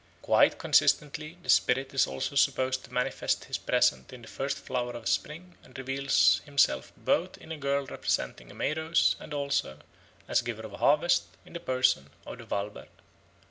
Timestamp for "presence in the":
3.59-4.27